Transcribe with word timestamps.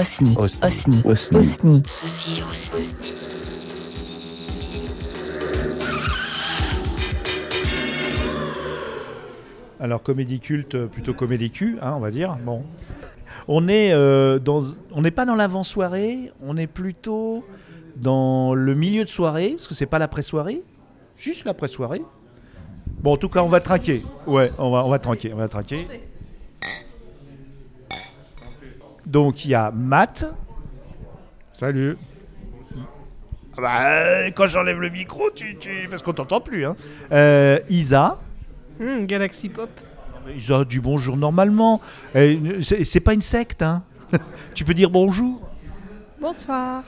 Osni. 0.00 0.34
Osni. 0.38 0.62
Osni. 0.64 1.02
Osni. 1.04 1.38
Osni. 1.38 1.82
Ceci 1.84 2.42
aussi. 2.48 2.96
Alors 9.78 10.02
comédie 10.02 10.40
culte, 10.40 10.74
euh, 10.74 10.86
plutôt 10.86 11.12
comédie 11.12 11.50
cul, 11.50 11.76
hein, 11.82 11.92
on 11.96 12.00
va 12.00 12.10
dire. 12.10 12.38
Bon, 12.46 12.62
on 13.46 13.68
est 13.68 13.92
euh, 13.92 14.38
dans, 14.38 14.62
on 14.92 15.02
n'est 15.02 15.10
pas 15.10 15.26
dans 15.26 15.34
l'avant-soirée, 15.34 16.32
on 16.42 16.56
est 16.56 16.66
plutôt 16.66 17.44
dans 17.96 18.54
le 18.54 18.74
milieu 18.74 19.04
de 19.04 19.10
soirée, 19.10 19.50
parce 19.50 19.68
que 19.68 19.74
c'est 19.74 19.84
pas 19.84 19.98
l'après-soirée, 19.98 20.62
juste 21.18 21.44
l'après-soirée. 21.44 22.02
Bon, 23.02 23.12
en 23.12 23.16
tout 23.18 23.28
cas, 23.28 23.42
on 23.42 23.48
va 23.48 23.60
trinquer. 23.60 24.02
Ouais, 24.26 24.50
on 24.56 24.70
va, 24.70 24.86
on 24.86 24.88
va 24.88 24.98
trinquer, 24.98 25.34
on 25.34 25.36
va 25.36 25.48
trinquer. 25.48 25.86
Donc 29.06 29.44
il 29.44 29.50
y 29.50 29.54
a 29.54 29.70
Matt. 29.70 30.26
Salut. 31.58 31.96
Ah 33.56 33.60
bah, 33.60 33.90
euh, 33.90 34.30
quand 34.34 34.46
j'enlève 34.46 34.80
le 34.80 34.90
micro, 34.90 35.30
tu, 35.34 35.56
tu... 35.56 35.86
parce 35.90 36.02
qu'on 36.02 36.12
t'entend 36.12 36.40
plus. 36.40 36.64
Hein. 36.64 36.76
Euh, 37.12 37.58
Isa. 37.68 38.18
Hmm, 38.78 39.04
Galaxy 39.04 39.48
Pop. 39.48 39.70
Ont 40.50 40.62
du 40.62 40.80
bonjour 40.80 41.16
normalement. 41.16 41.80
C'est 42.14 43.00
pas 43.00 43.14
une 43.14 43.22
secte, 43.22 43.62
hein. 43.62 43.82
tu 44.54 44.64
peux 44.64 44.74
dire 44.74 44.90
bonjour. 44.90 45.40
Bonsoir. 46.20 46.84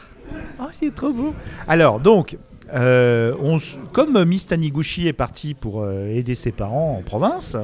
Ah, 0.58 0.68
c'est 0.70 0.94
trop 0.94 1.12
beau. 1.12 1.34
Alors, 1.66 2.00
donc, 2.00 2.36
euh, 2.74 3.34
on 3.40 3.58
comme 3.92 4.24
Miss 4.24 4.46
Taniguchi 4.46 5.06
est 5.06 5.12
partie 5.12 5.54
pour 5.54 5.82
euh, 5.82 6.06
aider 6.06 6.34
ses 6.34 6.52
parents 6.52 6.96
en 6.98 7.02
province, 7.02 7.56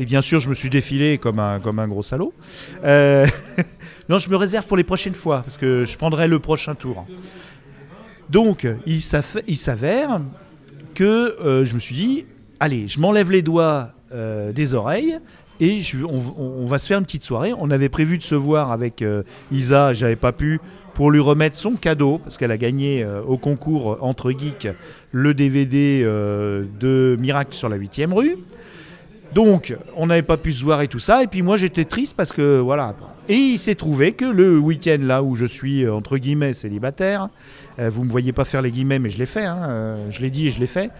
et 0.00 0.06
bien 0.06 0.22
sûr, 0.22 0.40
je 0.40 0.48
me 0.48 0.54
suis 0.54 0.70
défilé 0.70 1.18
comme 1.18 1.38
un, 1.38 1.60
comme 1.60 1.78
un 1.78 1.86
gros 1.86 2.02
salaud. 2.02 2.32
euh, 2.84 3.26
non, 4.08 4.18
je 4.18 4.30
me 4.30 4.36
réserve 4.36 4.66
pour 4.66 4.78
les 4.78 4.82
prochaines 4.82 5.14
fois, 5.14 5.42
parce 5.42 5.58
que 5.58 5.84
je 5.84 5.98
prendrai 5.98 6.26
le 6.26 6.38
prochain 6.38 6.74
tour. 6.74 7.06
Donc, 8.30 8.66
il 8.86 9.02
s'avère 9.02 10.22
que 10.94 11.36
euh, 11.44 11.66
je 11.66 11.74
me 11.74 11.80
suis 11.80 11.94
dit, 11.94 12.24
allez, 12.60 12.88
je 12.88 12.98
m'enlève 12.98 13.30
les 13.30 13.42
doigts 13.42 13.90
euh, 14.12 14.52
des 14.52 14.72
oreilles. 14.72 15.18
Et 15.60 15.82
on, 16.08 16.64
va 16.64 16.78
se 16.78 16.86
faire 16.86 16.98
une 16.98 17.04
petite 17.04 17.22
soirée. 17.22 17.52
On 17.58 17.70
avait 17.70 17.90
prévu 17.90 18.16
de 18.16 18.22
se 18.22 18.34
voir 18.34 18.72
avec 18.72 19.02
euh, 19.02 19.22
Isa, 19.52 19.92
j'avais 19.92 20.16
pas 20.16 20.32
pu, 20.32 20.60
pour 20.94 21.10
lui 21.10 21.20
remettre 21.20 21.56
son 21.56 21.72
cadeau, 21.72 22.16
parce 22.16 22.38
qu'elle 22.38 22.52
a 22.52 22.56
gagné 22.56 23.06
au 23.28 23.36
concours 23.36 23.98
entre 24.00 24.30
geeks 24.30 24.68
le 25.12 25.34
DVD 25.34 26.02
de 26.02 27.16
Miracle 27.20 27.52
sur 27.52 27.68
la 27.68 27.76
8ème 27.76 28.14
rue. 28.14 28.38
Donc, 29.34 29.76
on 29.96 30.06
n'avait 30.06 30.22
pas 30.22 30.36
pu 30.36 30.52
se 30.52 30.64
voir 30.64 30.82
et 30.82 30.88
tout 30.88 30.98
ça. 30.98 31.22
Et 31.22 31.26
puis 31.26 31.42
moi, 31.42 31.56
j'étais 31.56 31.84
triste 31.84 32.16
parce 32.16 32.32
que, 32.32 32.58
voilà. 32.58 32.94
Et 33.28 33.36
il 33.36 33.58
s'est 33.58 33.76
trouvé 33.76 34.12
que 34.12 34.24
le 34.24 34.58
week-end, 34.58 34.98
là 35.00 35.22
où 35.22 35.36
je 35.36 35.46
suis, 35.46 35.84
euh, 35.84 35.94
entre 35.94 36.18
guillemets, 36.18 36.52
célibataire, 36.52 37.28
euh, 37.78 37.90
vous 37.90 38.04
me 38.04 38.10
voyez 38.10 38.32
pas 38.32 38.44
faire 38.44 38.60
les 38.60 38.72
guillemets, 38.72 38.98
mais 38.98 39.10
je 39.10 39.18
l'ai 39.18 39.26
fait, 39.26 39.44
hein, 39.44 39.66
euh, 39.68 40.10
je 40.10 40.20
l'ai 40.20 40.30
dit 40.30 40.48
et 40.48 40.50
je 40.50 40.58
l'ai 40.58 40.66
fait. 40.66 40.90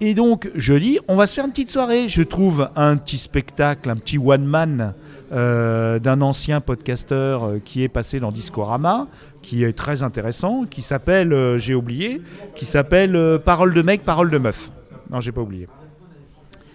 Et 0.00 0.14
donc, 0.14 0.50
je 0.54 0.74
dis, 0.74 0.98
on 1.06 1.16
va 1.16 1.26
se 1.26 1.34
faire 1.34 1.44
une 1.44 1.50
petite 1.50 1.70
soirée. 1.70 2.08
Je 2.08 2.22
trouve 2.22 2.68
un 2.76 2.96
petit 2.96 3.18
spectacle, 3.18 3.90
un 3.90 3.96
petit 3.96 4.18
one-man 4.18 4.94
euh, 5.32 5.98
d'un 5.98 6.20
ancien 6.20 6.60
podcasteur 6.60 7.52
qui 7.64 7.82
est 7.84 7.88
passé 7.88 8.20
dans 8.20 8.32
Discorama, 8.32 9.06
qui 9.40 9.64
est 9.64 9.72
très 9.72 10.02
intéressant, 10.02 10.64
qui 10.68 10.82
s'appelle, 10.82 11.58
j'ai 11.58 11.74
oublié, 11.74 12.22
qui 12.54 12.64
s'appelle 12.64 13.38
Parole 13.44 13.72
de 13.72 13.82
mec, 13.82 14.04
parole 14.04 14.30
de 14.30 14.38
meuf. 14.38 14.70
Non, 15.10 15.20
j'ai 15.20 15.32
pas 15.32 15.42
oublié. 15.42 15.68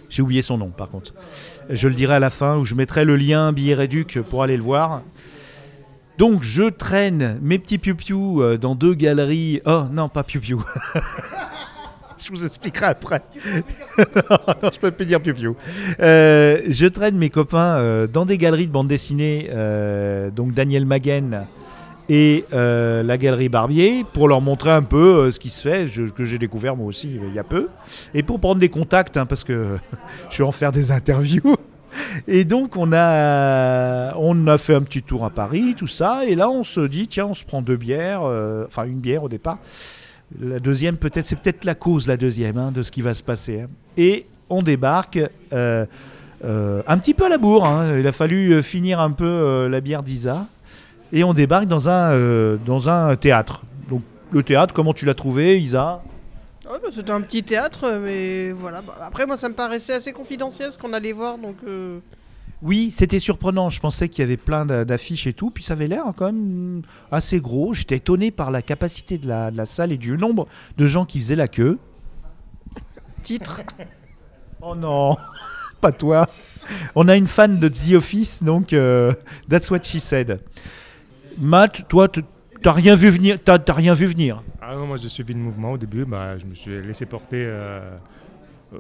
J'ai 0.10 0.22
oublié 0.22 0.42
son 0.42 0.58
nom, 0.58 0.70
par 0.70 0.90
contre. 0.90 1.14
Je 1.70 1.88
le 1.88 1.94
dirai 1.94 2.16
à 2.16 2.20
la 2.20 2.30
fin, 2.30 2.58
où 2.58 2.66
je 2.66 2.76
mettrai 2.76 3.06
le 3.06 3.16
lien 3.16 3.52
billet 3.52 3.76
réduc 3.76 4.20
pour 4.30 4.44
aller 4.44 4.58
le 4.58 4.64
voir. 4.64 5.04
Donc, 6.18 6.44
je 6.44 6.64
traîne 6.64 7.40
mes 7.42 7.60
petits 7.60 7.78
piou-piou 7.78 8.42
euh, 8.42 8.58
dans 8.58 8.76
deux 8.76 8.94
galeries. 8.94 9.62
Oh, 9.66 9.84
non, 9.90 10.10
pas 10.10 10.24
piou-piou. 10.24 10.62
je 12.18 12.30
vous 12.30 12.44
expliquerai 12.44 12.88
après. 12.88 13.22
non, 13.98 14.38
non, 14.62 14.70
je 14.74 14.80
peux 14.80 14.92
plus 14.92 15.06
dire 15.06 15.22
piou-piou. 15.22 15.56
Euh, 16.02 16.60
je 16.68 16.88
traîne 16.88 17.18
mes 17.18 17.30
copains 17.30 17.78
euh, 17.78 18.08
dans 18.08 18.26
des 18.26 18.38
galeries 18.38 18.68
de 18.68 18.72
bande 18.74 18.90
dessinée, 18.90 19.50
donc 20.36 20.54
Daniel 20.54 20.86
Maguen 20.86 21.48
et 22.10 22.46
euh, 22.54 23.04
la 23.04 23.18
galerie 23.20 23.50
Barbier, 23.50 24.04
pour 24.14 24.28
leur 24.28 24.42
montrer 24.42 24.72
un 24.72 24.82
peu 24.82 24.98
euh, 24.98 25.32
ce 25.32 25.40
qui 25.40 25.50
se 25.50 25.62
fait, 25.62 25.88
que 26.16 26.26
j'ai 26.26 26.40
découvert 26.40 26.76
moi 26.76 26.88
aussi 26.88 27.20
il 27.24 27.34
y 27.34 27.40
a 27.40 27.44
peu, 27.44 27.70
et 28.16 28.24
pour 28.24 28.40
prendre 28.40 28.60
des 28.60 28.70
contacts, 28.70 29.16
hein, 29.16 29.28
parce 29.28 29.44
que 29.44 29.78
je 30.32 30.40
vais 30.40 30.44
en 30.44 30.52
faire 30.52 30.72
des 30.72 30.92
interviews. 30.92 31.56
Et 32.28 32.46
donc 32.46 32.78
on 32.78 32.94
a, 32.94 34.14
on 34.16 34.46
a 34.46 34.58
fait 34.60 34.76
un 34.76 34.82
petit 34.82 35.02
tour 35.02 35.26
à 35.26 35.32
Paris, 35.32 35.74
tout 35.76 35.88
ça, 35.88 36.24
et 36.28 36.36
là 36.36 36.48
on 36.48 36.62
se 36.62 36.82
dit, 36.82 37.08
tiens, 37.08 37.26
on 37.26 37.34
se 37.34 37.44
prend 37.44 37.64
deux 37.64 37.78
bières, 37.78 38.22
euh, 38.24 38.66
enfin 38.68 38.86
une 38.86 39.00
bière 39.00 39.24
au 39.24 39.30
départ. 39.30 39.58
La 40.40 40.60
deuxième, 40.60 40.98
peut-être, 40.98 41.26
c'est 41.26 41.36
peut-être 41.36 41.66
la 41.66 41.74
cause, 41.74 42.08
la 42.08 42.16
deuxième, 42.16 42.60
hein, 42.60 42.72
de 42.72 42.84
ce 42.84 42.92
qui 42.92 43.02
va 43.02 43.16
se 43.16 43.24
passer. 43.24 43.62
hein. 43.62 43.70
Et 43.98 44.28
on 44.52 44.62
débarque 44.62 45.18
un 45.52 45.88
petit 47.00 47.16
peu 47.16 47.26
à 47.26 47.30
la 47.30 47.40
bourre. 47.40 47.68
Il 47.98 48.06
a 48.06 48.12
fallu 48.12 48.62
finir 48.62 49.00
un 49.00 49.12
peu 49.12 49.68
la 49.68 49.82
bière 49.82 50.04
d'Isa. 50.04 50.46
Et 51.12 51.24
on 51.24 51.34
débarque 51.34 51.68
dans 51.68 51.90
un, 51.90 52.12
euh, 52.12 52.58
dans 52.66 52.90
un 52.90 53.16
théâtre. 53.16 53.64
Donc, 53.90 54.02
le 54.32 54.44
théâtre, 54.44 54.74
comment 54.74 54.94
tu 54.94 55.06
l'as 55.06 55.16
trouvé, 55.16 55.60
Isa? 55.60 56.04
Ouais, 56.70 56.78
bah, 56.82 56.90
C'était 56.94 57.12
un 57.12 57.22
petit 57.22 57.42
théâtre, 57.44 58.00
mais 58.04 58.52
voilà. 58.52 58.82
Bah, 58.82 58.94
après, 59.02 59.26
moi, 59.26 59.36
ça 59.38 59.50
me 59.50 59.56
paraissait 59.56 59.94
assez 59.94 60.12
confidentiel 60.14 60.72
ce 60.72 60.78
qu'on 60.78 60.94
allait 60.94 61.14
voir, 61.14 61.38
donc. 61.40 61.56
euh, 61.68 62.00
Oui, 62.62 62.92
c'était 62.92 63.18
surprenant. 63.18 63.70
Je 63.70 63.80
pensais 63.80 64.08
qu'il 64.10 64.22
y 64.22 64.26
avait 64.26 64.38
plein 64.38 64.66
d'a- 64.68 64.86
d'affiches 64.86 65.26
et 65.26 65.34
tout. 65.34 65.50
Puis 65.50 65.64
ça 65.64 65.74
avait 65.74 65.88
l'air 65.88 66.04
quand 66.16 66.26
même 66.28 66.84
assez 67.12 67.40
gros. 67.40 67.74
J'étais 67.74 67.96
étonné 67.96 68.30
par 68.32 68.52
la 68.52 68.62
capacité 68.62 69.18
de 69.18 69.28
la, 69.28 69.50
de 69.50 69.58
la 69.58 69.66
salle 69.66 69.92
et 69.92 69.98
du 69.98 70.16
nombre 70.18 70.46
de 70.78 70.86
gens 70.86 71.06
qui 71.06 71.20
faisaient 71.20 71.36
la 71.38 71.48
queue. 71.48 71.80
Titre. 73.24 73.62
Oh 74.62 74.76
non, 74.76 75.16
pas 75.80 75.94
toi. 75.94 76.28
On 76.94 77.08
a 77.08 77.16
une 77.16 77.28
fan 77.28 77.60
de 77.60 77.70
The 77.70 77.94
Office, 77.94 78.44
donc 78.44 78.74
euh, 78.74 79.14
that's 79.50 79.72
what 79.72 79.84
she 79.84 80.00
said. 80.02 80.42
Matt, 81.40 81.88
toi, 81.88 82.08
t- 82.08 82.22
t'as 82.62 82.72
rien 82.72 82.96
vu 82.96 83.10
venir. 83.10 83.38
T'as 83.44 83.58
rien 83.74 83.94
vu 83.94 84.06
venir. 84.08 84.44
Ah 84.62 84.76
non, 84.76 84.86
moi 84.88 84.98
j'ai 84.98 85.10
suivi 85.10 85.34
le 85.34 85.40
mouvement 85.40 85.72
au 85.74 85.78
début, 85.78 86.06
bah, 86.06 86.38
je 86.38 86.46
me 86.46 86.54
suis 86.54 86.82
laissé 86.82 87.06
porter 87.06 87.44
euh, 87.48 87.98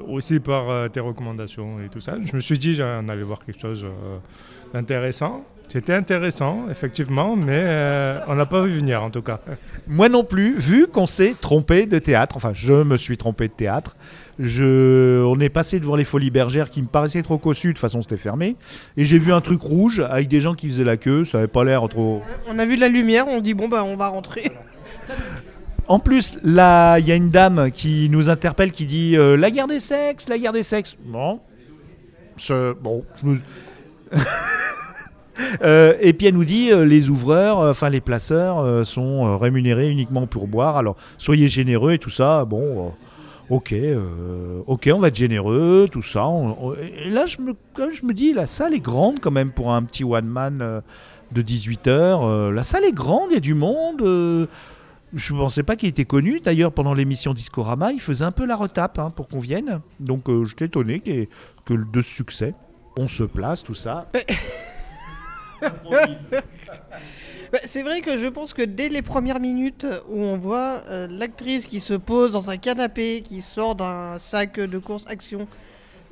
aussi 0.08 0.40
par 0.40 0.70
euh, 0.70 0.88
tes 0.88 1.00
recommandations 1.00 1.80
et 1.82 1.90
tout 1.90 2.00
ça. 2.02 2.18
Je 2.22 2.36
me 2.36 2.40
suis 2.42 2.60
dit 2.60 2.76
j'en 2.76 3.08
allais 3.08 3.24
voir 3.24 3.40
quelque 3.44 3.60
chose 3.60 3.84
euh, 3.86 4.18
d'intéressant. 4.74 5.44
C'était 5.72 5.94
intéressant, 5.94 6.66
effectivement, 6.72 7.36
mais 7.36 7.62
euh, 7.62 8.20
on 8.28 8.34
n'a 8.34 8.48
pas 8.48 8.64
vu 8.64 8.72
venir 8.80 9.04
en 9.04 9.12
tout 9.12 9.22
cas. 9.22 9.40
Moi 9.88 10.10
non 10.10 10.24
plus, 10.24 10.58
vu 10.58 10.88
qu'on 10.88 11.06
s'est 11.06 11.36
trompé 11.40 11.86
de 11.86 12.00
théâtre. 12.00 12.38
Enfin, 12.38 12.52
je 12.56 12.74
me 12.74 12.98
suis 12.98 13.18
trompé 13.18 13.48
de 13.48 13.54
théâtre. 13.54 13.96
Je, 14.40 15.22
on 15.24 15.40
est 15.40 15.50
passé 15.50 15.80
devant 15.80 15.96
les 15.96 16.06
Folies 16.06 16.32
Bergères 16.32 16.72
qui 16.72 16.82
me 16.82 16.88
paraissaient 16.88 17.22
trop 17.22 17.38
cossu. 17.38 17.68
De 17.68 17.74
toute 17.74 17.80
façon, 17.82 18.02
c'était 18.02 18.18
fermé. 18.18 18.56
Et 18.98 19.06
j'ai 19.06 19.20
vu 19.20 19.32
un 19.32 19.42
truc 19.42 19.62
rouge 19.62 20.00
avec 20.10 20.28
des 20.28 20.42
gens 20.42 20.56
qui 20.56 20.68
faisaient 20.70 20.84
la 20.84 20.98
queue. 20.98 21.24
Ça 21.24 21.38
avait 21.38 21.48
pas 21.48 21.64
l'air 21.64 21.88
trop. 21.88 22.24
On 22.48 22.58
a 22.58 22.66
vu 22.66 22.76
de 22.76 22.82
la 22.82 22.88
lumière, 22.88 23.28
on 23.28 23.40
dit, 23.40 23.54
bon, 23.54 23.68
bah, 23.68 23.84
on 23.84 23.96
va 23.96 24.08
rentrer. 24.08 24.52
En 25.88 26.00
plus, 26.00 26.36
là, 26.44 26.98
il 26.98 27.08
y 27.08 27.12
a 27.12 27.16
une 27.16 27.30
dame 27.30 27.70
qui 27.72 28.10
nous 28.10 28.30
interpelle 28.30 28.72
qui 28.72 28.86
dit 28.88 29.16
euh, 29.18 29.38
la 29.38 29.52
guerre 29.52 29.68
des 29.68 29.80
sexes, 29.80 30.30
la 30.30 30.40
guerre 30.40 30.54
des 30.54 30.64
sexes. 30.64 30.98
Bon, 31.06 31.40
Ce- 32.38 32.74
bon, 32.74 33.04
je 33.22 33.26
me- 33.28 33.40
Euh, 35.62 35.94
et 36.02 36.14
puis 36.14 36.28
elle 36.28 36.34
nous 36.36 36.46
dit 36.46 36.72
euh, 36.72 36.86
les 36.86 37.10
ouvreurs, 37.10 37.60
euh, 37.60 37.72
enfin 37.72 37.90
les 37.90 38.02
placeurs 38.02 38.86
sont 38.86 39.38
rémunérés 39.38 39.90
uniquement 39.90 40.28
pour 40.28 40.48
boire. 40.48 40.78
Alors 40.78 40.96
soyez 41.18 41.48
généreux 41.48 41.94
et 41.94 41.98
tout 42.00 42.10
ça. 42.10 42.46
Bon, 42.46 42.94
ok, 43.50 43.74
ok, 44.68 44.90
on 44.94 45.00
va 45.00 45.08
être 45.08 45.16
généreux, 45.16 45.88
tout 45.92 46.02
ça. 46.02 46.28
Et 47.06 47.10
là, 47.10 47.26
je 47.26 47.42
me, 47.42 47.54
comme 47.74 47.92
je 47.94 48.06
me 48.06 48.14
dis, 48.14 48.34
la 48.34 48.48
salle 48.48 48.74
est 48.74 48.80
grande 48.80 49.20
quand 49.20 49.32
même 49.32 49.52
pour 49.52 49.72
un 49.74 49.84
petit 49.84 50.04
one 50.04 50.28
man 50.28 50.82
de 51.32 51.42
18 51.42 51.88
heures. 51.88 52.52
La 52.52 52.64
salle 52.64 52.84
est 52.86 52.92
grande, 52.94 53.28
il 53.32 53.34
y 53.34 53.38
a 53.38 53.40
du 53.42 53.54
monde. 53.54 54.48
je 55.14 55.34
ne 55.34 55.40
pensais 55.40 55.64
pas 55.64 55.76
qu'il 55.76 55.90
était 55.90 56.06
connu. 56.06 56.40
D'ailleurs, 56.44 56.72
pendant 56.72 56.94
l'émission 56.94 57.34
Discorama, 57.34 57.92
il 57.92 58.00
faisait 58.02 58.26
un 58.26 58.32
peu 58.32 58.46
la 58.46 58.56
retape 58.56 59.00
hein, 59.00 59.12
pour 59.16 59.28
qu'on 59.28 59.40
vienne. 59.40 59.80
Donc, 60.00 60.30
euh, 60.30 60.44
j'étais 60.44 60.66
étonné 60.66 61.00
que 61.66 61.74
le- 61.74 61.86
de 61.92 62.02
succès. 62.02 62.54
On 62.98 63.08
se 63.08 63.24
place, 63.24 63.64
tout 63.64 63.74
ça. 63.76 64.08
Bah, 67.52 67.58
c'est 67.64 67.82
vrai 67.82 68.02
que 68.02 68.20
je 68.20 68.28
pense 68.28 68.54
que 68.54 68.62
dès 68.62 68.90
les 68.90 69.02
premières 69.02 69.40
minutes 69.40 69.88
où 70.08 70.22
on 70.22 70.38
voit 70.38 70.84
euh, 70.88 71.08
l'actrice 71.10 71.66
qui 71.66 71.80
se 71.80 71.96
pose 71.96 72.34
dans 72.34 72.52
un 72.52 72.58
canapé, 72.58 73.24
qui 73.24 73.42
sort 73.42 73.74
d'un 73.74 74.20
sac 74.20 74.60
de 74.60 74.78
course 74.78 75.04
action, 75.08 75.48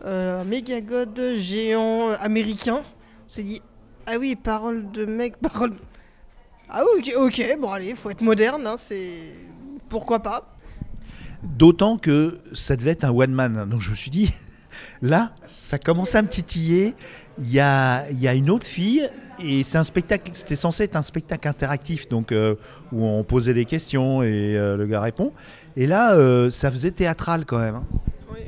euh, 0.04 0.42
un 0.42 0.44
méga 0.44 0.82
god 0.82 1.20
géant 1.38 2.10
américain, 2.22 2.82
on 2.84 3.30
s'est 3.30 3.44
dit 3.44 3.62
ah 4.08 4.18
oui 4.20 4.36
parole 4.36 4.90
de 4.90 5.06
mec, 5.06 5.38
parole. 5.42 5.76
Ah 6.70 6.82
ok 6.98 7.14
ok 7.18 7.58
bon 7.62 7.70
allez 7.70 7.94
faut 7.94 8.10
être 8.10 8.22
moderne 8.22 8.66
hein, 8.66 8.76
c'est 8.76 9.36
pourquoi 9.90 10.24
pas. 10.24 10.58
D'autant 11.44 11.98
que 11.98 12.40
ça 12.54 12.76
devait 12.76 12.92
être 12.92 13.04
un 13.04 13.12
one 13.12 13.32
man. 13.32 13.70
Donc, 13.70 13.82
je 13.82 13.92
me 13.92 13.96
suis 13.96 14.10
dit, 14.10 14.34
Là, 15.02 15.32
ça 15.48 15.78
commence 15.78 16.16
à 16.16 16.22
me 16.22 16.28
titiller. 16.28 16.96
Il 17.40 17.52
y 17.52 17.60
a, 17.60 18.10
y 18.12 18.28
a 18.28 18.34
une 18.34 18.50
autre 18.50 18.66
fille 18.66 19.10
et 19.44 19.64
c'est 19.64 19.78
un 19.78 19.84
spectacle. 19.84 20.32
C'était 20.34 20.56
censé 20.56 20.84
être 20.84 20.96
un 20.96 21.04
spectacle 21.04 21.48
interactif, 21.48 22.08
donc 22.08 22.32
euh, 22.32 22.56
où 22.92 23.06
on 23.06 23.24
posait 23.24 23.54
des 23.54 23.66
questions 23.66 24.24
et 24.24 24.58
euh, 24.58 24.76
le 24.78 24.86
gars 24.88 25.02
répond. 25.02 25.32
Et 25.76 25.86
là, 25.88 26.14
euh, 26.14 26.50
ça 26.50 26.72
faisait 26.72 26.92
théâtral 26.92 27.46
quand 27.46 27.60
même. 27.60 27.76
hein. 27.76 27.84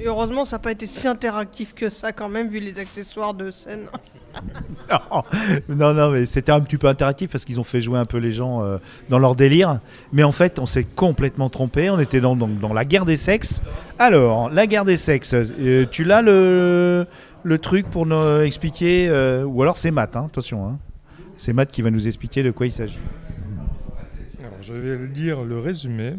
Heureusement, 0.06 0.46
ça 0.46 0.56
n'a 0.58 0.60
pas 0.60 0.72
été 0.72 0.88
si 0.88 1.08
interactif 1.08 1.74
que 1.74 1.90
ça, 1.90 2.12
quand 2.12 2.30
même, 2.30 2.48
vu 2.48 2.60
les 2.60 2.80
accessoires 2.80 3.34
de 3.34 3.52
scène. 3.52 3.86
Non, 5.70 5.94
non, 5.94 6.10
mais 6.12 6.26
c'était 6.26 6.52
un 6.52 6.60
petit 6.62 6.78
peu 6.78 6.88
interactif 6.88 7.32
parce 7.32 7.46
qu'ils 7.46 7.60
ont 7.60 7.64
fait 7.64 7.82
jouer 7.82 8.00
un 8.00 8.06
peu 8.06 8.18
les 8.18 8.32
gens 8.32 8.64
euh, 8.64 8.78
dans 9.10 9.20
leur 9.20 9.36
délire. 9.36 9.80
Mais 10.12 10.24
en 10.24 10.32
fait, 10.32 10.58
on 10.60 10.66
s'est 10.66 10.84
complètement 10.84 11.50
trompé. 11.50 11.90
On 11.90 12.00
était 12.00 12.22
dans, 12.22 12.36
dans, 12.36 12.48
dans 12.48 12.74
la 12.74 12.86
guerre 12.86 13.06
des 13.06 13.16
sexes. 13.16 13.62
Alors, 14.00 14.50
la 14.50 14.66
guerre 14.68 14.86
des 14.86 14.98
sexes, 14.98 15.34
euh, 15.36 15.86
tu 15.92 16.04
l'as 16.04 16.22
le, 16.22 17.06
le 17.44 17.58
truc 17.60 17.88
pour 17.90 18.06
nous 18.06 18.42
expliquer 18.42 19.08
euh, 19.10 19.44
Ou 19.44 19.62
alors 19.62 19.78
c'est 19.78 19.92
Matt, 19.92 20.16
hein, 20.16 20.26
attention. 20.28 20.66
hein. 20.68 20.78
C'est 21.38 21.54
Matt 21.54 21.72
qui 21.72 21.82
va 21.82 21.92
nous 21.92 22.08
expliquer 22.08 22.42
de 22.44 22.52
quoi 22.52 22.66
il 22.66 22.72
s'agit. 22.72 23.00
Alors, 24.40 24.52
je 24.62 24.74
vais 24.74 25.08
lire 25.14 25.44
le 25.44 25.60
résumé. 25.60 26.16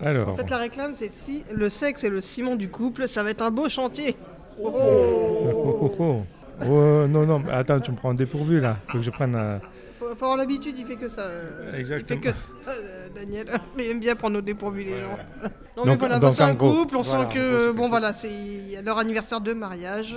Alors, 0.00 0.28
En 0.30 0.34
fait, 0.36 0.50
la 0.50 0.58
réclame, 0.58 0.92
c'est 0.94 1.10
si 1.10 1.44
le 1.54 1.68
sexe 1.70 2.04
est 2.04 2.10
le 2.10 2.20
ciment 2.20 2.54
du 2.56 2.68
couple, 2.68 3.08
ça 3.08 3.22
va 3.22 3.30
être 3.30 3.42
un 3.42 3.50
beau 3.50 3.68
chantier. 3.68 4.16
Oh. 4.62 4.72
oh, 4.74 5.92
oh, 5.98 6.22
oh. 6.62 7.06
Non, 7.08 7.26
non, 7.26 7.38
mais 7.40 7.50
attends, 7.52 7.80
tu 7.80 7.90
me 7.90 7.96
prends 7.96 8.10
en 8.10 8.14
dépourvu 8.14 8.60
là. 8.60 8.76
Faut 8.88 8.98
que 8.98 9.04
je 9.04 9.10
prenne. 9.10 9.34
euh, 9.36 9.58
Faut, 9.98 10.06
faut 10.14 10.24
avoir 10.24 10.36
l'habitude, 10.36 10.78
il 10.78 10.84
fait 10.86 10.96
que 10.96 11.08
ça. 11.08 11.22
euh, 11.22 11.74
Exactement. 11.76 12.20
Il 12.20 12.24
fait 12.24 12.30
que 12.32 12.36
ça, 12.36 12.48
euh, 12.70 13.08
Daniel. 13.14 13.46
Il 13.78 13.84
aime 13.90 14.00
bien 14.00 14.14
prendre 14.16 14.38
au 14.38 14.42
dépourvu 14.42 14.82
les 14.84 14.98
gens. 15.00 15.18
Non, 15.76 15.84
mais 15.84 15.92
Donc- 15.92 16.00
voilà, 16.00 16.18
donc, 16.18 16.34
c'est 16.34 16.42
un 16.42 16.54
gros, 16.54 16.72
couple, 16.72 16.96
on 16.96 17.02
voilà, 17.02 17.20
sent 17.20 17.26
en 17.26 17.28
que, 17.32 17.64
gros, 17.70 17.74
bon 17.74 17.88
voilà, 17.88 18.12
c'est 18.12 18.82
leur 18.84 18.98
anniversaire 18.98 19.40
de 19.40 19.52
mariage. 19.52 20.16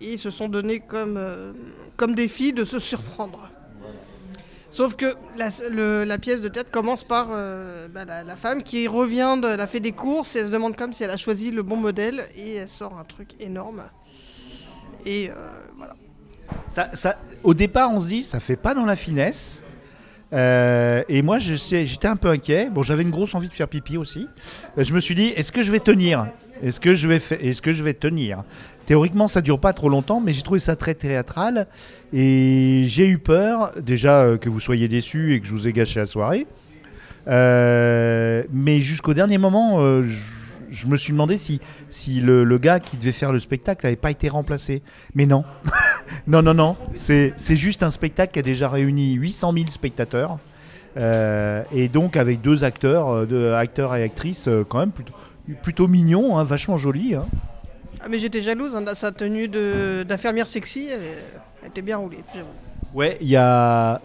Et 0.00 0.14
ils 0.14 0.18
se 0.18 0.30
sont 0.30 0.48
donnés 0.48 0.80
comme, 0.80 1.16
euh, 1.16 1.52
comme 1.96 2.16
défi 2.16 2.52
de 2.52 2.64
se 2.64 2.80
surprendre. 2.80 3.48
Sauf 4.70 4.96
que 4.96 5.06
la, 5.36 5.48
le- 5.70 6.04
la 6.04 6.18
pièce 6.18 6.40
de 6.40 6.48
tête 6.48 6.70
commence 6.72 7.02
par 7.04 7.28
euh, 7.30 7.86
bah, 7.88 8.04
la, 8.04 8.22
la 8.24 8.36
femme 8.36 8.62
qui 8.64 8.86
revient, 8.88 9.36
de, 9.40 9.46
elle 9.48 9.60
a 9.60 9.66
fait 9.68 9.80
des 9.80 9.92
courses 9.92 10.34
et 10.36 10.40
elle 10.40 10.46
se 10.46 10.50
demande 10.50 10.76
comme 10.76 10.92
si 10.92 11.04
elle 11.04 11.10
a 11.10 11.16
choisi 11.16 11.50
le 11.52 11.62
bon 11.62 11.76
modèle 11.76 12.22
et 12.36 12.56
elle 12.56 12.68
sort 12.68 12.98
un 12.98 13.04
truc 13.04 13.30
énorme. 13.40 13.84
Euh, 15.08 16.84
au 17.42 17.54
départ, 17.54 17.90
on 17.92 18.00
se 18.00 18.08
dit, 18.08 18.22
ça 18.22 18.40
fait 18.40 18.56
pas 18.56 18.74
dans 18.74 18.84
la 18.84 18.96
finesse. 18.96 19.62
Euh, 20.32 21.02
et 21.08 21.22
moi, 21.22 21.38
j'étais 21.38 22.06
un 22.06 22.16
peu 22.16 22.28
inquiet. 22.28 22.68
Bon, 22.70 22.82
j'avais 22.82 23.02
une 23.02 23.10
grosse 23.10 23.34
envie 23.34 23.48
de 23.48 23.54
faire 23.54 23.68
pipi 23.68 23.96
aussi. 23.96 24.28
Euh, 24.76 24.84
je 24.84 24.92
me 24.92 25.00
suis 25.00 25.14
dit, 25.14 25.28
est-ce 25.28 25.52
que 25.52 25.62
je 25.62 25.72
vais 25.72 25.80
tenir? 25.80 26.26
Est-ce 26.62 26.80
que 26.80 26.94
je 26.94 27.08
vais, 27.08 27.22
est-ce 27.40 27.62
que 27.62 27.72
je 27.72 27.82
vais 27.82 27.94
tenir? 27.94 28.42
Théoriquement, 28.84 29.28
ça 29.28 29.40
dure 29.40 29.60
pas 29.60 29.72
trop 29.72 29.88
longtemps, 29.88 30.20
mais 30.20 30.32
j'ai 30.32 30.42
trouvé 30.42 30.60
ça 30.60 30.76
très 30.76 30.94
théâtral. 30.94 31.66
Et 32.12 32.84
j'ai 32.88 33.06
eu 33.06 33.18
peur, 33.18 33.72
déjà, 33.80 34.36
que 34.40 34.48
vous 34.48 34.60
soyez 34.60 34.88
déçus 34.88 35.34
et 35.34 35.40
que 35.40 35.46
je 35.46 35.52
vous 35.52 35.66
ai 35.68 35.72
gâché 35.72 36.00
la 36.00 36.06
soirée. 36.06 36.46
Mais 37.26 38.80
jusqu'au 38.80 39.14
dernier 39.14 39.38
moment, 39.38 40.02
je, 40.02 40.37
je 40.70 40.86
me 40.86 40.96
suis 40.96 41.12
demandé 41.12 41.36
si, 41.36 41.60
si 41.88 42.20
le, 42.20 42.44
le 42.44 42.58
gars 42.58 42.80
qui 42.80 42.96
devait 42.96 43.12
faire 43.12 43.32
le 43.32 43.38
spectacle 43.38 43.84
n'avait 43.86 43.96
pas 43.96 44.10
été 44.10 44.28
remplacé. 44.28 44.82
Mais 45.14 45.26
non. 45.26 45.44
Non, 46.26 46.40
non, 46.42 46.54
non. 46.54 46.76
C'est 46.94 47.34
c'est 47.36 47.56
juste 47.56 47.82
un 47.82 47.90
spectacle 47.90 48.32
qui 48.32 48.38
a 48.38 48.42
déjà 48.42 48.68
réuni 48.70 49.12
800 49.12 49.52
000 49.54 49.66
spectateurs. 49.68 50.38
Euh, 50.96 51.62
et 51.70 51.88
donc 51.88 52.16
avec 52.16 52.40
deux 52.40 52.64
acteurs, 52.64 53.08
euh, 53.10 53.26
deux 53.26 53.52
acteurs 53.52 53.94
et 53.94 54.02
actrices 54.02 54.48
euh, 54.48 54.64
quand 54.66 54.78
même 54.78 54.90
plutôt, 54.90 55.12
plutôt 55.62 55.86
mignons, 55.86 56.38
hein, 56.38 56.44
vachement 56.44 56.76
jolis. 56.78 57.14
hein. 57.14 57.26
Ah, 58.00 58.06
mais 58.08 58.18
j'étais 58.18 58.40
jalouse 58.42 58.74
hein, 58.74 58.84
sa 58.94 59.12
tenue 59.12 59.48
de- 59.48 60.02
d'infirmière 60.08 60.48
sexy, 60.48 60.88
elle, 60.90 61.00
elle 61.62 61.68
était 61.68 61.82
bien 61.82 61.98
roulée. 61.98 62.20
Ouais, 62.94 63.18
il 63.20 63.28
y 63.28 63.36
a... 63.36 64.00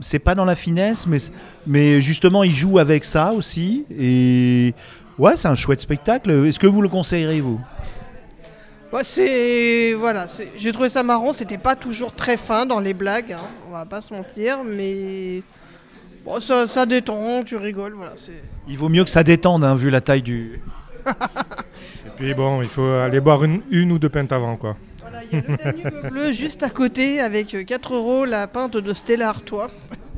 c'est- 0.00 0.18
pas 0.18 0.34
dans 0.34 0.44
la 0.44 0.56
finesse, 0.56 1.06
mais, 1.06 1.18
mais 1.66 2.02
justement, 2.02 2.42
il 2.42 2.52
joue 2.52 2.78
avec 2.78 3.04
ça 3.04 3.32
aussi. 3.32 3.84
Et 3.96 4.74
ouais, 5.20 5.36
c'est 5.36 5.48
un 5.48 5.54
chouette 5.54 5.80
spectacle. 5.80 6.30
Est-ce 6.46 6.58
que 6.58 6.66
vous 6.66 6.82
le 6.82 6.88
conseillerez, 6.88 7.40
vous? 7.40 7.60
Ouais, 8.92 9.04
c'est. 9.04 9.92
Voilà, 9.94 10.26
c'est- 10.26 10.50
j'ai 10.56 10.72
trouvé 10.72 10.88
ça 10.88 11.02
marrant, 11.04 11.32
c'était 11.32 11.58
pas 11.58 11.76
toujours 11.76 12.12
très 12.12 12.36
fin 12.36 12.66
dans 12.66 12.80
les 12.80 12.92
blagues, 12.94 13.32
hein, 13.34 13.40
on 13.68 13.72
va 13.72 13.86
pas 13.86 14.00
se 14.00 14.12
mentir, 14.12 14.64
mais. 14.64 15.42
Bon, 16.24 16.40
ça, 16.40 16.66
ça 16.66 16.84
détend, 16.86 17.44
tu 17.44 17.56
rigoles, 17.56 17.94
voilà. 17.94 18.12
c'est... 18.16 18.42
Il 18.68 18.76
vaut 18.76 18.88
mieux 18.90 19.04
que 19.04 19.10
ça 19.10 19.22
détende, 19.22 19.64
hein, 19.64 19.74
vu 19.74 19.88
la 19.88 20.00
taille 20.02 20.20
du... 20.22 20.60
Et 21.06 22.10
puis 22.16 22.34
bon, 22.34 22.60
il 22.60 22.68
faut 22.68 22.84
aller 22.92 23.20
boire 23.20 23.42
une, 23.42 23.62
une 23.70 23.90
ou 23.92 23.98
deux 23.98 24.10
pintes 24.10 24.30
avant 24.30 24.56
quoi. 24.56 24.76
Voilà, 25.00 25.20
il 25.32 25.38
y 25.38 25.42
a 25.42 25.44
le 25.48 25.56
Danube 25.56 26.10
bleu 26.10 26.32
juste 26.32 26.62
à 26.62 26.68
côté 26.68 27.20
avec 27.22 27.54
euh, 27.54 27.62
4 27.64 27.94
euros 27.94 28.24
la 28.26 28.46
pinte 28.48 28.76
de 28.76 28.92
Stella 28.92 29.30
Artois, 29.30 29.68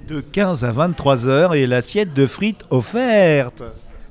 De 0.08 0.20
15 0.20 0.64
à 0.64 0.72
23 0.72 1.28
heures 1.28 1.54
et 1.54 1.68
l'assiette 1.68 2.14
de 2.14 2.26
frites 2.26 2.64
offerte. 2.70 3.62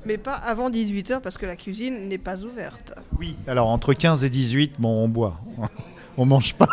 Mais 0.04 0.18
pas 0.18 0.34
avant 0.34 0.70
18h 0.70 1.20
parce 1.20 1.38
que 1.38 1.46
la 1.46 1.56
cuisine 1.56 2.08
n'est 2.08 2.18
pas 2.18 2.42
ouverte. 2.42 2.94
Oui. 3.18 3.36
Alors 3.46 3.68
entre 3.68 3.94
15 3.94 4.24
et 4.24 4.30
18, 4.30 4.74
bon, 4.78 5.04
on 5.04 5.08
boit. 5.08 5.40
On 6.18 6.26
mange 6.26 6.54
pas. 6.54 6.68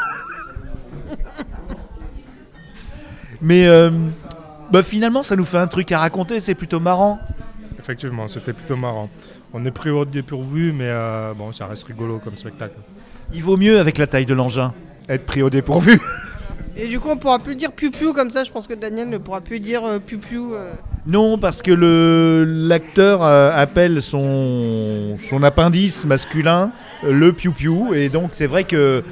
Mais 3.41 3.67
euh, 3.67 3.89
bah, 4.69 4.83
finalement, 4.83 5.23
ça 5.23 5.35
nous 5.37 5.45
fait 5.45 5.57
un 5.57 5.67
truc 5.67 5.91
à 5.93 5.99
raconter, 5.99 6.41
c'est 6.41 6.55
plutôt 6.55 6.81
marrant. 6.81 7.19
Effectivement, 7.77 8.27
c'était 8.27 8.51
plutôt 8.51 8.75
marrant. 8.75 9.09
On 9.53 9.65
est 9.65 9.71
pris 9.71 9.89
au 9.89 10.05
dépourvu, 10.05 10.73
mais 10.73 10.89
euh, 10.89 11.33
bon, 11.33 11.53
ça 11.53 11.65
reste 11.65 11.85
rigolo 11.85 12.19
comme 12.19 12.35
spectacle. 12.35 12.75
Il 13.33 13.41
vaut 13.41 13.57
mieux 13.57 13.79
avec 13.79 13.97
la 13.97 14.07
taille 14.07 14.25
de 14.25 14.33
l'engin 14.33 14.73
être 15.07 15.25
pris 15.25 15.41
au 15.41 15.49
dépourvu. 15.49 15.99
Et 16.75 16.87
du 16.87 16.99
coup, 16.99 17.09
on 17.09 17.17
pourra 17.17 17.39
plus 17.39 17.55
dire 17.55 17.71
piou-piou 17.71 18.13
comme 18.13 18.29
ça, 18.29 18.43
je 18.43 18.51
pense 18.51 18.67
que 18.67 18.75
Daniel 18.75 19.09
ne 19.09 19.17
pourra 19.17 19.41
plus 19.41 19.59
dire 19.59 19.83
euh, 19.85 19.99
piou-piou. 19.99 20.53
Non, 21.05 21.37
parce 21.37 21.61
que 21.61 21.71
l'acteur 22.67 23.23
euh, 23.23 23.51
appelle 23.55 24.01
son 24.01 25.15
appendice 25.43 26.05
masculin 26.05 26.71
euh, 27.03 27.13
le 27.13 27.31
piou-piou 27.31 27.93
et 27.93 28.09
donc 28.09 28.31
c'est 28.33 28.47
vrai 28.47 28.63
que 28.63 29.03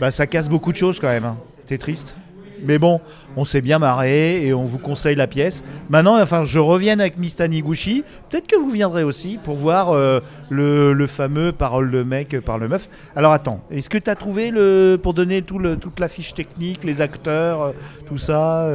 bah, 0.00 0.10
ça 0.10 0.26
casse 0.26 0.48
beaucoup 0.48 0.72
de 0.72 0.76
choses 0.76 1.00
quand 1.00 1.08
même. 1.08 1.24
hein. 1.24 1.36
C'est 1.64 1.78
triste. 1.78 2.16
Mais 2.64 2.78
bon, 2.78 3.00
on 3.36 3.44
s'est 3.44 3.60
bien 3.60 3.80
marré 3.80 4.46
et 4.46 4.54
on 4.54 4.62
vous 4.62 4.78
conseille 4.78 5.16
la 5.16 5.26
pièce. 5.26 5.64
Maintenant, 5.90 6.22
enfin, 6.22 6.44
je 6.44 6.60
reviens 6.60 6.96
avec 7.00 7.18
Miss 7.18 7.34
Taniguchi. 7.34 8.04
Peut-être 8.30 8.46
que 8.46 8.54
vous 8.54 8.70
viendrez 8.70 9.02
aussi 9.02 9.36
pour 9.42 9.56
voir 9.56 9.90
euh, 9.90 10.20
le, 10.48 11.06
fameux 11.08 11.50
parole 11.50 11.90
de 11.90 12.04
mec, 12.04 12.38
parole 12.40 12.62
de 12.62 12.66
meuf. 12.68 12.88
Alors 13.16 13.32
attends, 13.32 13.64
est-ce 13.72 13.90
que 13.90 13.98
tu 13.98 14.08
as 14.08 14.14
trouvé 14.14 14.52
le 14.52 14.96
pour 15.02 15.12
donner 15.12 15.42
tout 15.42 15.58
le, 15.58 15.76
toute 15.76 15.98
la 15.98 16.06
fiche 16.06 16.34
technique, 16.34 16.84
les 16.84 17.00
acteurs, 17.00 17.74
tout 18.06 18.18
ça 18.18 18.68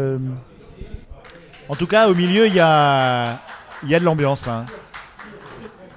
En 1.70 1.76
tout 1.76 1.88
cas, 1.88 2.08
au 2.10 2.16
milieu, 2.16 2.48
il 2.48 2.54
y 2.56 2.60
a, 2.60 3.40
y 3.86 3.94
a 3.96 4.00
de 4.00 4.06
l'ambiance. 4.06 4.48
hein. 4.48 4.66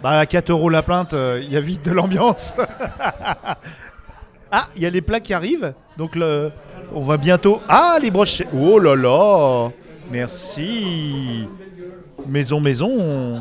Bah, 0.03 0.19
à 0.19 0.27
4 0.27 0.51
euros 0.51 0.71
la 0.71 0.83
plainte, 0.83 1.13
euh, 1.15 1.41
il 1.43 1.53
y 1.53 1.57
a 1.57 1.61
vite 1.61 1.85
de 1.85 1.93
l'ambiance. 1.93 2.57
ah, 4.51 4.67
il 4.77 4.83
y 4.83 4.87
a 4.87 4.91
les 4.91 5.01
plats 5.03 5.21
qui 5.21 5.35
arrivent. 5.35 5.75
Donc, 5.97 6.17
le, 6.17 6.51
on 6.95 7.03
va 7.03 7.17
bientôt. 7.19 7.61
Ah, 7.69 7.99
les 8.01 8.11
brochettes. 8.11 8.49
Oh 8.55 8.79
là 8.79 8.97
là 8.97 9.69
Merci 10.11 11.47
Maison, 12.27 12.61
maison. 12.61 13.41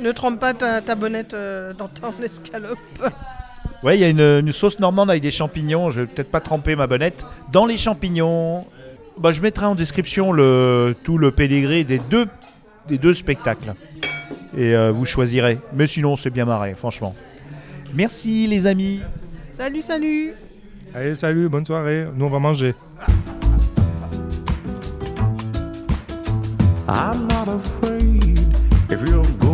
Ne 0.00 0.12
trempe 0.12 0.40
pas 0.40 0.54
ta, 0.54 0.80
ta 0.80 0.94
bonnette 0.94 1.34
euh, 1.34 1.72
dans 1.74 1.88
ton 1.88 2.12
escalope. 2.22 2.78
Ouais, 3.82 3.96
il 3.96 4.00
y 4.00 4.04
a 4.04 4.08
une, 4.08 4.20
une 4.46 4.52
sauce 4.52 4.78
normande 4.78 5.10
avec 5.10 5.22
des 5.22 5.30
champignons. 5.30 5.90
Je 5.90 6.00
vais 6.02 6.06
peut-être 6.06 6.30
pas 6.30 6.40
tremper 6.40 6.76
ma 6.76 6.86
bonnette. 6.86 7.26
Dans 7.52 7.66
les 7.66 7.76
champignons, 7.76 8.66
bah, 9.20 9.32
je 9.32 9.42
mettrai 9.42 9.66
en 9.66 9.74
description 9.74 10.32
le, 10.32 10.94
tout 11.04 11.18
le 11.18 11.30
pédigré 11.30 11.84
des 11.84 11.98
deux, 11.98 12.26
des 12.88 12.98
deux 12.98 13.12
spectacles. 13.12 13.74
Et 14.56 14.74
euh, 14.74 14.90
vous 14.90 15.04
choisirez. 15.04 15.58
Mais 15.74 15.86
sinon, 15.86 16.16
c'est 16.16 16.30
bien 16.30 16.46
marré, 16.46 16.74
franchement. 16.74 17.14
Merci 17.94 18.46
les 18.46 18.66
amis. 18.66 19.00
Salut, 19.50 19.82
salut 19.82 20.32
Allez, 20.94 21.14
salut, 21.14 21.48
bonne 21.48 21.66
soirée. 21.66 22.06
Nous, 22.14 22.24
on 22.24 22.30
va 22.30 22.38
manger. 22.38 22.74
I'm 26.88 27.28
not 27.28 27.48
afraid 27.48 28.40
if 28.90 29.02
you'll 29.02 29.49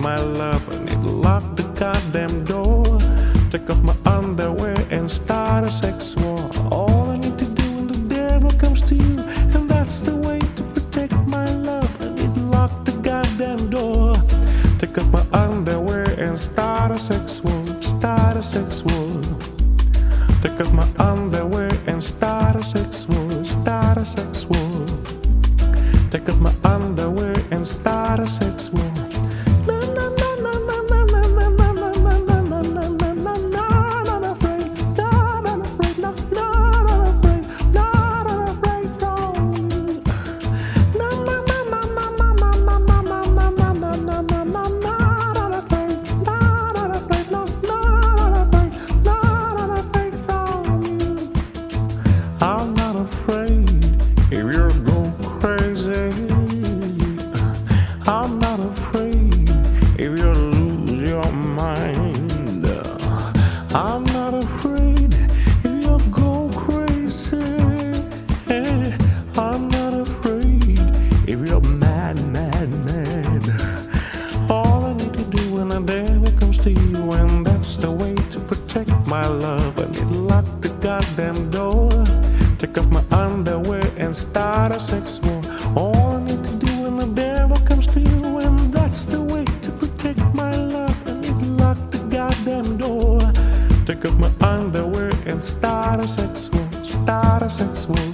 my 0.00 0.16
love 0.16 0.66
and 0.70 0.88
it 0.88 0.98
locked 1.00 1.56
the 1.58 1.62
goddamn 1.78 2.44
door. 2.44 2.98
Took 3.50 3.68
off 3.68 3.82
my 3.82 3.94
underwear 4.06 4.76
and 4.90 5.10
start 5.10 5.64
a 5.64 5.70
sex 5.70 6.16
war. 6.16 6.38
All 6.70 7.10
I 7.10 7.18
need 7.18 7.38
to 7.38 7.44
do 7.44 7.64
when 7.72 7.86
the 7.86 7.98
devil 8.08 8.50
comes 8.52 8.80
to 8.82 8.94
you, 8.94 9.18
and 9.54 9.68
that's 9.68 10.00
the 10.00 10.16
way 10.16 10.38
to 10.38 10.62
protect 10.74 11.12
my 11.26 11.50
love. 11.50 12.00
And 12.00 12.18
it 12.18 12.34
locked 12.40 12.86
the 12.86 12.92
goddamn 12.92 13.68
door. 13.68 14.16
Took 14.78 14.96
off 14.96 15.08
my 15.12 15.24
underwear 15.38 16.08
and 16.18 16.38
start 16.38 16.92
a 16.92 16.98
sex 16.98 17.42
war. 17.42 17.64
Start 17.82 18.36
a 18.38 18.42
sex 18.42 18.82
war. 18.82 19.22
Take 20.40 20.60
off 20.60 20.72
my 20.72 20.88
underwear 20.98 21.70
and 21.86 22.02
start 22.02 22.56
a 22.56 22.62
sex 22.62 23.06
war. 23.06 23.44
Start 23.44 23.98
a 23.98 24.04
sex 24.06 24.46
war. 24.46 24.86
Take 26.10 26.28
off 26.30 26.38
my 26.38 26.54
off 82.80 82.90
my 82.90 83.04
underwear, 83.10 83.82
and 83.98 84.16
start 84.16 84.72
a 84.72 84.80
sex 84.80 85.20
war. 85.22 85.42
All 85.76 86.16
I 86.16 86.20
need 86.24 86.42
to 86.42 86.56
do 86.56 86.82
when 86.82 86.96
the 86.96 87.06
devil 87.06 87.58
comes 87.58 87.86
to 87.88 88.00
you, 88.00 88.38
and 88.38 88.58
that's 88.72 89.04
the 89.04 89.22
way 89.22 89.44
to 89.44 89.70
protect 89.72 90.22
my 90.34 90.54
love. 90.56 90.96
And 91.06 91.20
need 91.20 91.38
to 91.38 91.50
lock 91.62 91.78
the 91.90 91.98
goddamn 92.16 92.78
door, 92.78 93.20
take 93.84 94.04
off 94.06 94.16
my 94.18 94.32
underwear, 94.40 95.10
and 95.26 95.42
start 95.42 96.00
a 96.00 96.08
sex 96.08 96.48
war. 96.52 96.68
Start 96.84 97.42
a 97.42 97.48
sex 97.48 97.86
war. 97.86 98.10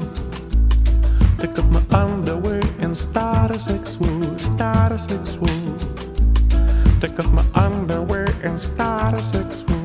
Take 1.38 1.58
off 1.58 1.68
my 1.70 1.82
underwear 2.02 2.62
and 2.80 2.96
start 2.96 3.50
a 3.50 3.58
sex 3.58 3.99
war. 3.99 4.38
Start 4.38 4.92
a 4.92 4.99
sex 4.99 5.37
war. 5.38 5.61
Take 7.00 7.18
off 7.20 7.30
my 7.32 7.44
underwear 7.54 8.26
and 8.42 8.58
start 8.58 9.14
a 9.14 9.23
sex 9.23 9.64
war. 9.68 9.75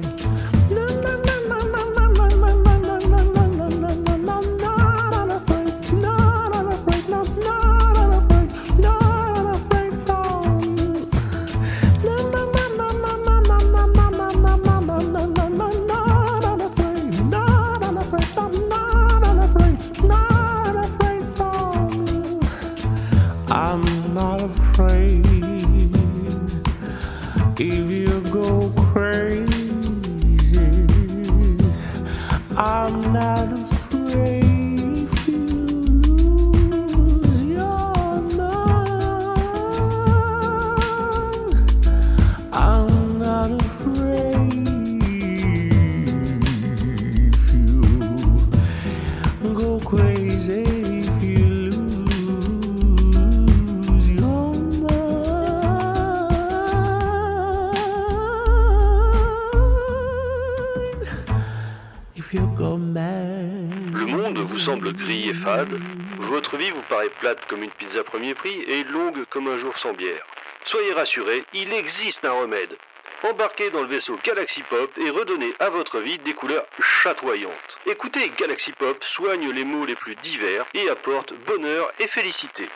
Le 63.93 64.05
monde 64.05 64.37
vous 64.37 64.59
semble 64.59 64.93
gris 64.93 65.29
et 65.29 65.33
fade, 65.33 65.79
votre 66.19 66.55
vie 66.55 66.69
vous 66.71 66.83
paraît 66.87 67.09
plate 67.19 67.45
comme 67.47 67.63
une 67.63 67.71
pizza 67.71 68.03
premier 68.03 68.35
prix 68.35 68.61
et 68.67 68.83
longue 68.83 69.25
comme 69.29 69.47
un 69.47 69.57
jour 69.57 69.77
sans 69.79 69.93
bière. 69.93 70.25
Soyez 70.65 70.93
rassurés, 70.93 71.43
il 71.53 71.73
existe 71.73 72.23
un 72.23 72.31
remède. 72.31 72.77
Embarquez 73.23 73.71
dans 73.71 73.81
le 73.81 73.87
vaisseau 73.87 74.19
Galaxy 74.23 74.61
Pop 74.69 74.91
et 74.97 75.09
redonnez 75.09 75.53
à 75.59 75.69
votre 75.69 75.99
vie 75.99 76.19
des 76.19 76.33
couleurs 76.33 76.65
chatoyantes. 76.79 77.77
Écoutez, 77.85 78.31
Galaxy 78.37 78.71
Pop 78.73 79.03
soigne 79.03 79.49
les 79.51 79.63
maux 79.63 79.85
les 79.85 79.95
plus 79.95 80.15
divers 80.15 80.65
et 80.73 80.89
apporte 80.89 81.33
bonheur 81.45 81.91
et 81.99 82.07
félicité. 82.07 82.69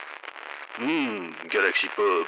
Hmm, 0.80 1.30
Galaxy 1.50 1.88
Pop. 1.96 2.28